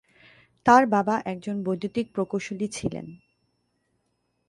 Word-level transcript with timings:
তাঁর 0.65 0.83
বাবা 0.85 1.15
একজন 1.25 1.55
বৈদ্যুতিক 1.63 2.05
প্রকৌশলী 2.13 2.67
ছিলেন। 2.67 3.05